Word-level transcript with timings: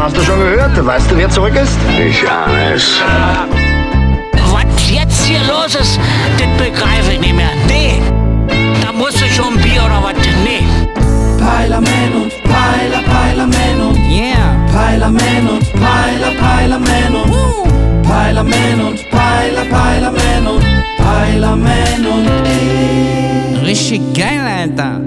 Hast 0.00 0.16
du 0.16 0.22
schon 0.22 0.38
gehört? 0.38 0.86
Weißt 0.86 1.10
du, 1.10 1.16
wer 1.18 1.28
zurück 1.28 1.54
ist? 1.54 1.76
Ich 1.98 2.26
ahne 2.26 2.72
es. 2.74 3.02
Was 4.50 4.90
jetzt 4.90 5.26
hier 5.26 5.40
los 5.40 5.74
ist, 5.74 6.00
das 6.38 6.48
begreife 6.56 7.12
ich 7.12 7.20
nicht 7.20 7.34
mehr. 7.34 7.50
Nee, 7.68 8.00
da 8.82 8.92
musst 8.92 9.20
du 9.20 9.26
schon 9.26 9.58
ein 9.58 9.62
Bier 9.62 9.82
oder 9.84 10.02
was? 10.02 10.14
Nee. 10.42 10.64
Peilerman 11.38 12.12
und 12.14 12.32
Peiler, 12.44 13.02
Peilerman 13.04 13.88
und 13.88 13.98
Yeah. 14.10 14.56
Peilerman 14.72 15.48
und 15.50 15.72
Peiler, 15.74 16.32
Peilerman 16.40 17.14
und 17.14 18.02
Peilerman 18.02 18.80
und 18.88 19.10
Peiler, 19.10 19.64
Peilerman 19.70 20.46
und 20.46 20.64
Peilerman 20.96 22.06
und 22.06 22.26
ich. 22.46 23.66
Richtig 23.66 24.00
geil, 24.14 24.40
Alter. 24.60 25.00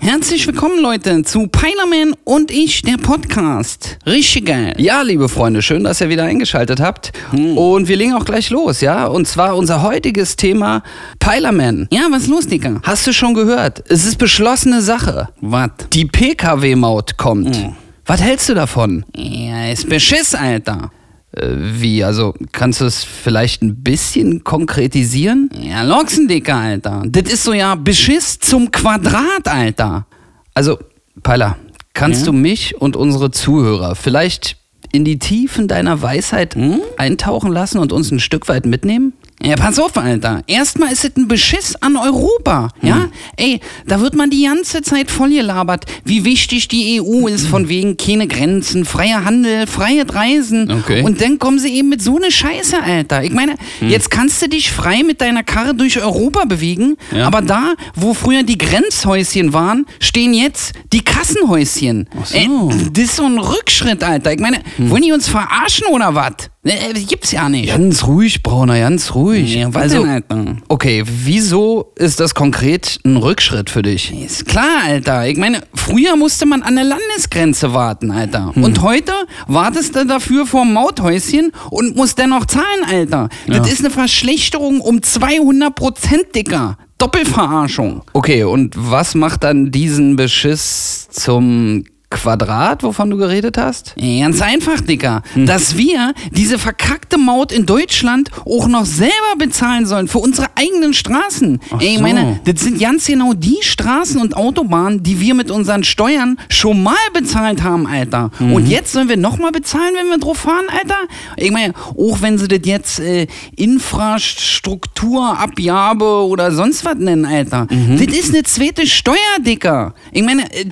Herzlich 0.00 0.46
willkommen, 0.46 0.80
Leute, 0.80 1.22
zu 1.22 1.48
Peilerman 1.48 2.14
und 2.24 2.50
ich, 2.50 2.82
der 2.82 2.96
Podcast. 2.98 3.98
Richtig 4.06 4.46
geil. 4.46 4.74
Ja, 4.78 5.02
liebe 5.02 5.28
Freunde, 5.28 5.60
schön, 5.60 5.82
dass 5.84 6.00
ihr 6.00 6.08
wieder 6.08 6.24
eingeschaltet 6.24 6.80
habt. 6.80 7.12
Und 7.32 7.88
wir 7.88 7.96
legen 7.96 8.14
auch 8.14 8.24
gleich 8.24 8.50
los, 8.50 8.80
ja? 8.80 9.06
Und 9.06 9.26
zwar 9.26 9.56
unser 9.56 9.82
heutiges 9.82 10.36
Thema 10.36 10.82
Peilerman. 11.18 11.88
Ja, 11.90 12.06
was 12.10 12.22
ist 12.22 12.28
los, 12.28 12.46
Dicker? 12.46 12.80
Hast 12.84 13.06
du 13.06 13.12
schon 13.12 13.34
gehört? 13.34 13.82
Es 13.88 14.06
ist 14.06 14.18
beschlossene 14.18 14.82
Sache. 14.82 15.28
Was? 15.40 15.70
Die 15.92 16.04
Pkw-Maut 16.04 17.16
kommt. 17.16 17.58
Was 18.06 18.22
hältst 18.22 18.48
du 18.48 18.54
davon? 18.54 19.04
Ja, 19.16 19.70
ist 19.70 19.88
Beschiss, 19.88 20.34
Alter. 20.34 20.90
Äh, 21.32 21.48
wie, 21.56 22.02
also 22.04 22.34
kannst 22.52 22.80
du 22.80 22.84
es 22.86 23.04
vielleicht 23.04 23.62
ein 23.62 23.82
bisschen 23.82 24.44
konkretisieren? 24.44 25.50
Ja, 25.60 25.82
Loxen, 25.82 26.28
Dicker, 26.28 26.56
Alter. 26.56 27.02
Das 27.06 27.30
ist 27.32 27.44
so 27.44 27.52
ja 27.52 27.74
Beschiss 27.74 28.38
zum 28.38 28.70
Quadrat, 28.70 29.46
Alter. 29.46 30.06
Also, 30.54 30.78
Peiler, 31.22 31.56
kannst 31.94 32.20
Ja? 32.20 32.26
du 32.26 32.32
mich 32.32 32.80
und 32.80 32.96
unsere 32.96 33.30
Zuhörer 33.30 33.94
vielleicht 33.94 34.56
in 34.92 35.04
die 35.04 35.18
Tiefen 35.18 35.68
deiner 35.68 36.00
Weisheit 36.00 36.56
eintauchen 36.96 37.52
lassen 37.52 37.78
und 37.78 37.92
uns 37.92 38.10
ein 38.10 38.20
Stück 38.20 38.48
weit 38.48 38.64
mitnehmen? 38.64 39.12
Ja, 39.40 39.54
pass 39.54 39.78
auf, 39.78 39.96
Alter. 39.96 40.42
Erstmal 40.48 40.90
ist 40.92 41.04
es 41.04 41.16
ein 41.16 41.28
Beschiss 41.28 41.76
an 41.76 41.96
Europa, 41.96 42.70
ja? 42.82 43.06
Ey, 43.36 43.60
da 43.86 44.00
wird 44.00 44.16
man 44.16 44.30
die 44.30 44.44
ganze 44.44 44.82
Zeit 44.82 45.10
vollgelabert, 45.12 45.84
wie 46.04 46.24
wichtig 46.24 46.66
die 46.66 47.00
EU 47.00 47.28
ist, 47.28 47.46
von 47.46 47.68
wegen 47.68 47.96
keine 47.96 48.26
Grenzen, 48.26 48.84
freier 48.84 49.24
Handel, 49.24 49.66
freie 49.68 50.04
Reisen. 50.12 50.70
Okay. 50.70 51.02
Und 51.02 51.20
dann 51.20 51.38
kommen 51.38 51.60
sie 51.60 51.72
eben 51.72 51.88
mit 51.88 52.02
so 52.02 52.16
eine 52.16 52.32
Scheiße, 52.32 52.82
Alter. 52.82 53.22
Ich 53.22 53.30
meine, 53.32 53.54
jetzt 53.80 54.10
kannst 54.10 54.42
du 54.42 54.48
dich 54.48 54.72
frei 54.72 55.02
mit 55.04 55.20
deiner 55.20 55.44
Karre 55.44 55.74
durch 55.74 56.00
Europa 56.02 56.44
bewegen, 56.44 56.96
Ja. 57.14 57.26
aber 57.26 57.40
da, 57.40 57.74
wo 57.94 58.14
früher 58.14 58.42
die 58.42 58.58
Grenzhäuschen 58.58 59.52
waren, 59.52 59.86
stehen 60.00 60.34
jetzt 60.34 60.72
die 60.92 61.02
Kassenhäuschen. 61.02 62.08
Ach 62.20 62.26
so. 62.26 62.36
Ey, 62.36 62.48
das 62.92 63.04
ist 63.04 63.16
so 63.16 63.24
ein 63.24 63.38
Rückschritt, 63.38 64.02
Alter. 64.02 64.32
Ich 64.32 64.40
meine, 64.40 64.58
wollen 64.78 65.02
die 65.02 65.12
uns 65.12 65.28
verarschen 65.28 65.86
oder 65.92 66.14
was? 66.16 66.32
Äh, 66.64 66.92
das 66.92 67.06
gibt's 67.06 67.30
ja 67.30 67.48
nicht. 67.48 67.68
Ganz 67.68 68.04
ruhig, 68.04 68.42
Brauner, 68.42 68.78
ganz 68.80 69.14
ruhig. 69.14 69.27
Ja, 69.32 69.72
was 69.72 69.82
also, 69.82 70.02
denn, 70.02 70.10
Alter? 70.10 70.56
okay, 70.68 71.02
wieso 71.06 71.92
ist 71.96 72.20
das 72.20 72.34
konkret 72.34 72.98
ein 73.04 73.16
Rückschritt 73.16 73.70
für 73.70 73.82
dich? 73.82 74.12
Ist 74.12 74.46
klar, 74.46 74.82
Alter. 74.84 75.26
Ich 75.26 75.36
meine, 75.36 75.62
früher 75.74 76.16
musste 76.16 76.46
man 76.46 76.62
an 76.62 76.76
der 76.76 76.84
Landesgrenze 76.84 77.72
warten, 77.74 78.10
Alter. 78.10 78.54
Hm. 78.54 78.64
Und 78.64 78.82
heute 78.82 79.12
wartest 79.46 79.96
du 79.96 80.06
dafür 80.06 80.46
vorm 80.46 80.72
Mauthäuschen 80.72 81.52
und 81.70 81.96
musst 81.96 82.18
dennoch 82.18 82.46
zahlen, 82.46 82.84
Alter. 82.88 83.28
Das 83.46 83.70
ist 83.70 83.80
eine 83.80 83.90
Verschlechterung 83.90 84.80
um 84.80 85.02
200 85.02 85.74
Prozent, 85.74 86.34
Dicker. 86.34 86.78
Doppelverarschung. 86.98 88.02
Okay, 88.12 88.42
und 88.42 88.74
was 88.76 89.14
macht 89.14 89.44
dann 89.44 89.70
diesen 89.70 90.16
Beschiss 90.16 91.08
zum 91.10 91.84
Quadrat, 92.10 92.82
wovon 92.84 93.10
du 93.10 93.18
geredet 93.18 93.58
hast? 93.58 93.94
Ganz 93.96 94.40
einfach, 94.40 94.80
Dicker. 94.80 95.20
Hm. 95.34 95.44
Dass 95.44 95.76
wir 95.76 96.14
diese 96.32 96.58
verkackte 96.58 97.18
Maut 97.18 97.52
in 97.52 97.66
Deutschland 97.66 98.30
auch 98.46 98.66
noch 98.66 98.86
selber 98.86 99.12
bezahlen 99.36 99.84
sollen 99.84 100.08
für 100.08 100.16
unsere 100.18 100.46
eigenen 100.54 100.94
Straßen. 100.94 101.60
Ach 101.70 101.80
Ey, 101.82 101.88
ich 101.88 101.96
so. 101.96 102.02
meine, 102.02 102.40
das 102.44 102.62
sind 102.62 102.80
ganz 102.80 103.04
genau 103.06 103.34
die 103.34 103.58
Straßen 103.60 104.18
und 104.22 104.34
Autobahnen, 104.36 105.02
die 105.02 105.20
wir 105.20 105.34
mit 105.34 105.50
unseren 105.50 105.84
Steuern 105.84 106.38
schon 106.48 106.82
mal 106.82 106.94
bezahlt 107.12 107.62
haben, 107.62 107.86
Alter. 107.86 108.30
Mhm. 108.38 108.54
Und 108.54 108.66
jetzt 108.68 108.92
sollen 108.92 109.10
wir 109.10 109.18
nochmal 109.18 109.52
bezahlen, 109.52 109.92
wenn 109.94 110.08
wir 110.08 110.16
drauf 110.18 110.38
fahren, 110.38 110.64
Alter? 110.68 110.96
Ich 111.36 111.50
meine, 111.50 111.74
auch 111.74 112.22
wenn 112.22 112.38
sie 112.38 112.48
das 112.48 112.60
jetzt 112.64 113.00
äh, 113.00 113.26
Infrastrukturabgabe 113.56 116.24
oder 116.26 116.52
sonst 116.52 116.86
was 116.86 116.94
nennen, 116.96 117.26
Alter. 117.26 117.66
Mhm. 117.70 117.98
Das 117.98 118.06
ist 118.16 118.32
eine 118.34 118.44
zweite 118.44 118.86
Steuer, 118.86 119.16
Dicker. 119.40 119.92
Ich 120.10 120.22
meine, 120.22 120.50
äh, 120.54 120.64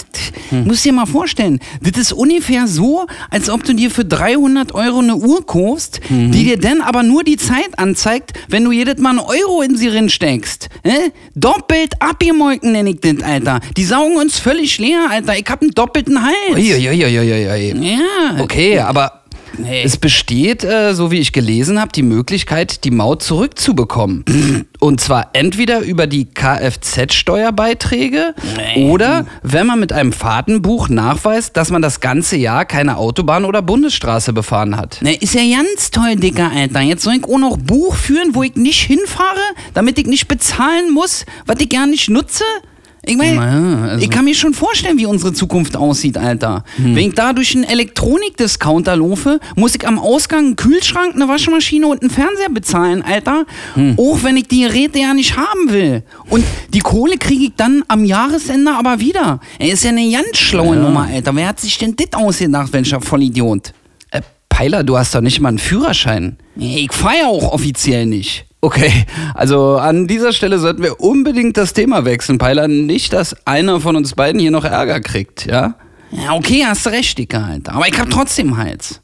Hm. 0.51 0.65
musst 0.65 0.85
dir 0.85 0.93
mal 0.93 1.07
vorstellen, 1.07 1.26
das 1.81 1.97
ist 1.97 2.13
ungefähr 2.13 2.67
so, 2.67 3.07
als 3.31 3.51
ob 3.51 3.65
du 3.65 3.75
dir 3.75 3.91
für 3.91 4.05
300 4.05 4.75
Euro 4.75 4.99
eine 5.01 5.17
Uhr 5.17 5.45
kaufst, 5.47 6.01
Mhm. 6.09 6.33
die 6.33 6.45
dir 6.45 6.59
dann 6.59 6.81
aber 6.81 7.03
nur 7.03 7.25
die 7.25 7.37
Zeit 7.37 7.79
anzeigt, 7.79 8.33
wenn 8.49 8.65
du 8.65 8.73
jedes 8.73 8.99
Mal 8.99 9.11
einen 9.11 9.19
Euro 9.21 9.63
in 9.63 9.77
sie 9.77 9.89
reinsteckst. 9.89 10.69
Äh? 10.83 11.11
Doppelt 11.35 12.01
abgemolken 12.01 12.73
nenne 12.73 12.91
ich 12.91 13.01
das, 13.01 13.23
Alter. 13.23 13.61
Die 13.77 13.85
saugen 13.85 14.17
uns 14.17 14.39
völlig 14.39 14.79
leer, 14.79 15.07
Alter. 15.11 15.37
Ich 15.39 15.47
hab 15.49 15.63
einen 15.63 15.73
doppelten 15.73 16.23
Hals. 16.23 16.55
Uiuiuiui. 16.55 17.75
Ja. 17.93 18.41
Okay, 18.43 18.79
aber 18.79 19.23
Nee. 19.59 19.83
es 19.85 19.97
besteht, 19.97 20.65
äh, 20.65 20.95
so 20.95 21.11
wie 21.11 21.19
ich 21.19 21.33
gelesen 21.33 21.81
habe, 21.81 21.93
die 21.93 22.03
Möglichkeit, 22.03 22.85
die 22.85 22.91
Maut 22.91 23.23
zurückzubekommen. 23.23 24.67
Und 24.81 25.01
zwar 25.01 25.31
entweder 25.33 25.81
über 25.81 26.07
die 26.07 26.27
Kfz-Steuerbeiträge 26.27 28.35
oder 28.77 29.27
wenn 29.43 29.67
man 29.67 29.81
mit 29.81 29.93
einem 29.93 30.13
Fahrtenbuch 30.13 30.89
nachweist, 30.89 31.57
dass 31.57 31.71
man 31.71 31.83
das 31.83 32.01
ganze 32.01 32.37
Jahr 32.37 32.65
keine 32.65 32.99
Autobahn 32.99 33.45
oder 33.45 33.63
Bundesstraße 33.63 34.33
befahren 34.33 34.77
hat. 34.77 34.99
Ne, 35.01 35.15
ist 35.15 35.35
ja 35.35 35.43
ganz 35.57 35.91
toll, 35.91 36.17
Dicker, 36.17 36.51
Alter. 36.55 36.81
Jetzt 36.81 37.03
soll 37.03 37.15
ich 37.15 37.25
auch 37.25 37.39
noch 37.39 37.57
Buch 37.57 37.97
führen, 37.97 38.35
wo 38.35 38.43
ich 38.43 38.57
nicht 38.57 38.83
hinfahre, 38.83 39.41
damit 39.75 39.99
ich 39.99 40.07
nicht 40.07 40.29
bezahlen 40.29 40.93
muss, 40.93 41.25
was 41.47 41.57
ich 41.61 41.69
gar 41.69 41.87
nicht 41.87 42.11
nutze? 42.11 42.45
Ich 43.09 43.17
meine, 43.17 43.37
Naja, 43.37 43.89
also- 43.93 44.05
ich 44.05 44.11
kann 44.11 44.25
mir 44.25 44.35
schon 44.35 44.53
vorstellen, 44.53 44.99
wie 44.99 45.07
unsere 45.07 45.33
Zukunft 45.33 45.77
aussieht, 45.77 46.19
Alter. 46.19 46.65
Hm. 46.77 46.97
Wenn 46.97 47.09
ich 47.09 47.15
da 47.15 47.33
durch 47.33 47.55
einen 47.55 47.63
Elektronikdiscounter 47.65 48.97
laufe, 48.97 49.39
muss 49.55 49.77
ich 49.77 49.87
am 49.87 49.99
Ausgang 49.99 50.45
einen 50.47 50.57
Kühlschrank, 50.57 51.15
eine 51.15 51.29
Waschmaschine 51.29 51.87
und 51.87 52.03
einen 52.03 52.11
Fernseher 52.11 52.51
bezahlen, 52.51 53.03
Alter. 53.03 53.45
Hm. 53.75 53.95
Auch 53.97 54.25
wenn 54.25 54.37
ich 54.37 54.49
die 54.49 54.63
Geräte 54.63 54.99
ja 54.99 55.15
nicht 55.15 55.37
haben 55.37 55.71
will. 55.73 56.03
Und 56.29 56.45
die 56.75 56.81
Kohle 56.81 57.17
kriege 57.17 57.45
ich 57.45 57.53
dann 57.57 57.85
am 57.87 58.05
Jahresende 58.05 58.73
aber 58.73 58.99
wieder. 58.99 59.41
Er 59.59 59.69
ist 59.69 59.85
ja 59.85 59.91
eine 59.91 60.11
ganz 60.11 60.37
schlaue 60.39 60.77
Nummer, 60.77 61.03
Alter. 61.11 61.35
Wer 61.37 61.49
hat 61.49 61.61
sich 61.61 61.79
denn 61.79 61.95
das 61.95 62.21
ausgedacht, 62.21 62.73
welcher 62.73 63.01
Vollidiot? 63.01 63.73
Äh, 64.11 64.23
Peiler, 64.49 64.83
du 64.83 64.99
hast 64.99 65.15
doch 65.15 65.21
nicht 65.21 65.41
mal 65.41 65.51
einen 65.51 65.59
Führerschein. 65.59 66.39
Ich 66.57 66.93
feier 66.93 67.29
auch 67.29 67.53
offiziell 67.53 68.07
nicht. 68.07 68.47
Okay, 68.67 69.07
also 69.35 69.77
an 69.77 70.09
dieser 70.09 70.33
Stelle 70.33 70.59
sollten 70.59 70.83
wir 70.83 70.99
unbedingt 70.99 71.57
das 71.57 71.73
Thema 71.73 72.05
wechseln, 72.05 72.39
Peiler. 72.39 72.67
Nicht, 72.67 73.13
dass 73.13 73.47
einer 73.47 73.81
von 73.81 73.95
uns 73.95 74.15
beiden 74.15 74.41
hier 74.41 74.51
noch 74.51 74.65
Ärger 74.65 75.01
kriegt, 75.01 75.47
ja? 75.47 75.77
Ja, 76.11 76.33
okay, 76.33 76.65
hast 76.67 76.89
recht, 76.89 77.17
Dicker, 77.17 77.45
Alter. 77.45 77.75
Aber 77.75 77.87
ich 77.87 77.97
hab 77.97 78.11
trotzdem 78.11 78.57
Hals. 78.57 79.03